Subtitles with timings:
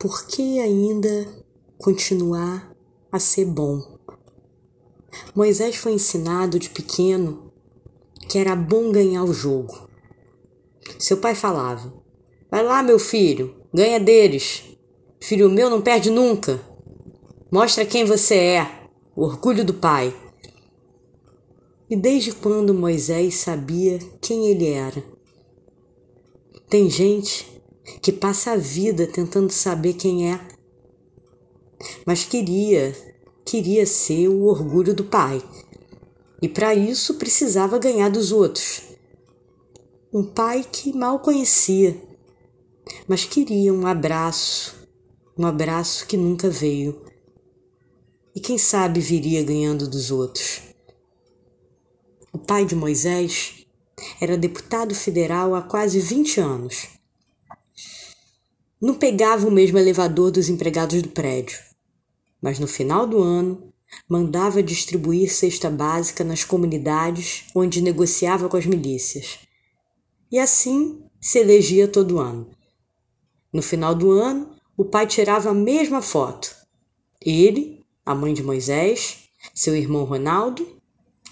[0.00, 1.28] por que ainda
[1.76, 2.74] continuar
[3.12, 3.98] a ser bom?
[5.34, 7.52] Moisés foi ensinado de pequeno
[8.26, 9.90] que era bom ganhar o jogo.
[10.98, 11.92] Seu pai falava:
[12.50, 14.64] Vai lá, meu filho, ganha deles.
[15.20, 16.58] Filho meu não perde nunca.
[17.52, 20.16] Mostra quem você é, o orgulho do pai.
[21.90, 25.04] E desde quando Moisés sabia quem ele era?
[26.70, 27.49] Tem gente
[28.00, 30.40] que passa a vida tentando saber quem é,
[32.06, 32.94] mas queria,
[33.44, 35.42] queria ser o orgulho do pai.
[36.42, 38.82] E para isso precisava ganhar dos outros.
[40.12, 41.96] Um pai que mal conhecia,
[43.06, 44.74] mas queria um abraço,
[45.36, 47.00] um abraço que nunca veio.
[48.34, 50.62] E quem sabe viria ganhando dos outros.
[52.32, 53.66] O pai de Moisés
[54.20, 56.99] era deputado federal há quase 20 anos.
[58.80, 61.58] Não pegava o mesmo elevador dos empregados do prédio,
[62.40, 63.70] mas no final do ano
[64.08, 69.38] mandava distribuir cesta básica nas comunidades onde negociava com as milícias.
[70.32, 72.50] E assim se elegia todo ano.
[73.52, 76.56] No final do ano, o pai tirava a mesma foto.
[77.20, 80.80] Ele, a mãe de Moisés, seu irmão Ronaldo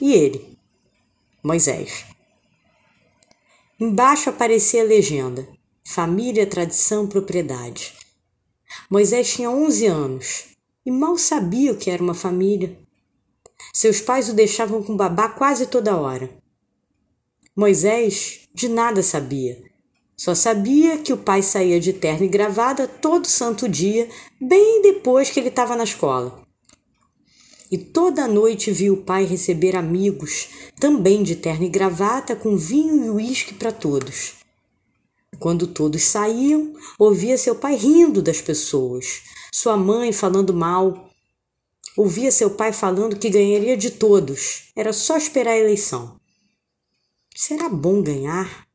[0.00, 0.58] e ele,
[1.42, 2.04] Moisés.
[3.80, 5.48] Embaixo aparecia a legenda:
[5.90, 7.94] Família, tradição, propriedade.
[8.90, 10.44] Moisés tinha 11 anos
[10.84, 12.78] e mal sabia o que era uma família.
[13.72, 16.28] Seus pais o deixavam com babá quase toda hora.
[17.56, 19.62] Moisés de nada sabia.
[20.14, 25.30] Só sabia que o pai saía de terno e gravata todo santo dia, bem depois
[25.30, 26.46] que ele estava na escola
[27.70, 30.48] e toda noite viu o pai receber amigos,
[30.80, 34.37] também de terno e gravata, com vinho e uísque para todos.
[35.38, 39.22] Quando todos saíam, ouvia seu pai rindo das pessoas,
[39.52, 41.10] sua mãe falando mal.
[41.96, 46.18] Ouvia seu pai falando que ganharia de todos, era só esperar a eleição.
[47.34, 48.66] Será bom ganhar?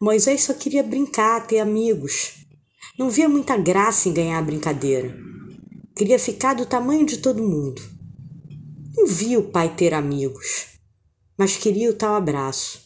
[0.00, 2.44] Moisés só queria brincar, ter amigos.
[2.98, 5.16] Não via muita graça em ganhar a brincadeira.
[5.96, 7.80] Queria ficar do tamanho de todo mundo.
[8.96, 10.66] Não via o pai ter amigos,
[11.36, 12.83] mas queria o tal abraço.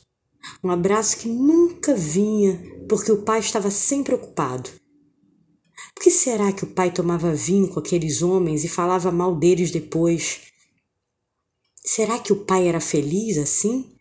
[0.63, 4.71] Um abraço que nunca vinha porque o pai estava sempre ocupado.
[5.95, 9.71] Por que será que o pai tomava vinho com aqueles homens e falava mal deles
[9.71, 10.41] depois?
[11.85, 13.97] Será que o pai era feliz assim?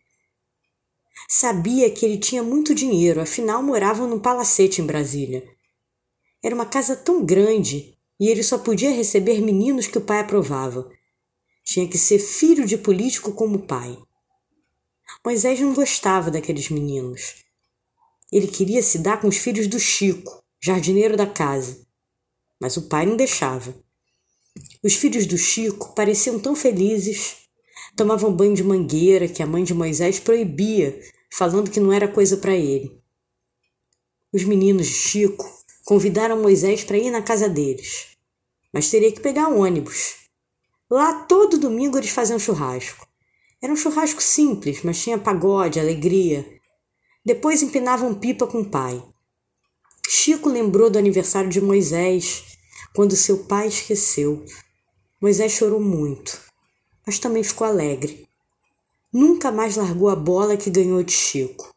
[1.30, 5.44] Sabia que ele tinha muito dinheiro, afinal morava num palacete em Brasília.
[6.44, 10.90] Era uma casa tão grande e ele só podia receber meninos que o pai aprovava.
[11.64, 13.98] Tinha que ser filho de político como o pai.
[15.28, 17.44] Moisés não gostava daqueles meninos.
[18.32, 21.86] Ele queria se dar com os filhos do Chico, jardineiro da casa.
[22.62, 23.76] Mas o pai não deixava.
[24.82, 27.36] Os filhos do Chico pareciam tão felizes.
[27.98, 30.98] Tomavam banho de mangueira que a mãe de Moisés proibia,
[31.30, 32.98] falando que não era coisa para ele.
[34.32, 35.46] Os meninos de Chico
[35.84, 38.16] convidaram Moisés para ir na casa deles,
[38.74, 40.28] mas teria que pegar um ônibus
[40.90, 43.07] Lá todo domingo eles faziam churrasco.
[43.62, 46.46] Era um churrasco simples, mas tinha pagode, alegria.
[47.26, 49.04] Depois empinavam pipa com o pai.
[50.08, 52.44] Chico lembrou do aniversário de Moisés,
[52.94, 54.46] quando seu pai esqueceu.
[55.22, 56.40] Moisés chorou muito,
[57.06, 58.28] mas também ficou alegre.
[59.12, 61.74] Nunca mais largou a bola que ganhou de Chico.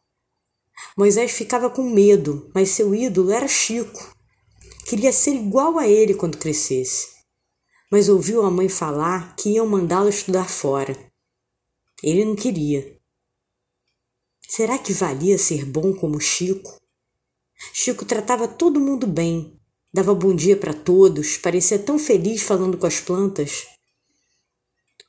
[0.97, 4.15] Moisés ficava com medo, mas seu ídolo era Chico.
[4.85, 7.21] Queria ser igual a ele quando crescesse
[7.91, 10.95] mas ouviu a mãe falar que iam mandá-lo estudar fora.
[12.03, 12.99] Ele não queria.
[14.47, 16.79] Será que valia ser bom como Chico?
[17.73, 19.59] Chico tratava todo mundo bem,
[19.93, 23.67] dava bom dia para todos, parecia tão feliz falando com as plantas.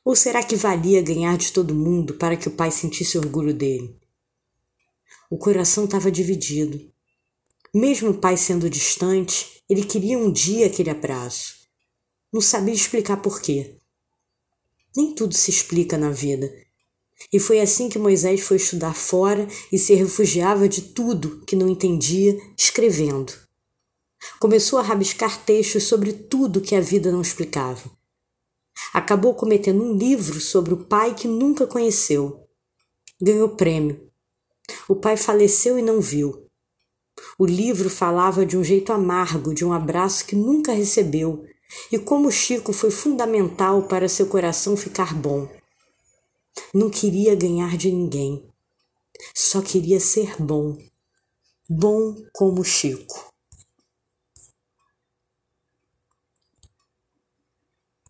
[0.05, 3.99] Ou será que valia ganhar de todo mundo para que o pai sentisse orgulho dele?
[5.29, 6.91] O coração estava dividido.
[7.73, 11.55] Mesmo o pai sendo distante, ele queria um dia aquele abraço.
[12.31, 13.77] Não sabia explicar porquê.
[14.95, 16.53] Nem tudo se explica na vida.
[17.31, 21.69] E foi assim que Moisés foi estudar fora e se refugiava de tudo que não
[21.69, 23.33] entendia, escrevendo.
[24.39, 27.91] Começou a rabiscar textos sobre tudo que a vida não explicava.
[28.93, 32.47] Acabou cometendo um livro sobre o pai que nunca conheceu.
[33.21, 34.09] Ganhou prêmio.
[34.87, 36.47] O pai faleceu e não viu.
[37.37, 41.43] O livro falava de um jeito amargo, de um abraço que nunca recebeu,
[41.91, 45.49] e como Chico foi fundamental para seu coração ficar bom.
[46.75, 48.43] Não queria ganhar de ninguém,
[49.35, 50.75] só queria ser bom,
[51.69, 53.32] bom como Chico.